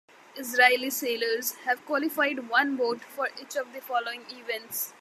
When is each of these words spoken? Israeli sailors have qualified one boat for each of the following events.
Israeli 0.35 0.89
sailors 0.89 1.51
have 1.65 1.85
qualified 1.85 2.49
one 2.49 2.75
boat 2.75 3.01
for 3.01 3.29
each 3.39 3.55
of 3.55 3.71
the 3.71 3.81
following 3.81 4.23
events. 4.31 4.89